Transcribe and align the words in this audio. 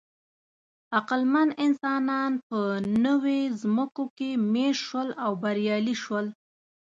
عقلمن 0.97 1.49
انسانان 1.65 2.31
په 2.47 2.59
نوې 3.05 3.41
ځمکو 3.61 4.03
کې 4.17 4.29
مېشت 4.53 4.81
شول 4.87 5.09
او 5.23 5.31
بریالي 5.41 5.95
شول. 6.03 6.25